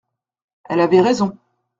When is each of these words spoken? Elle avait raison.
Elle 0.67 0.79
avait 0.79 0.99
raison. 1.03 1.37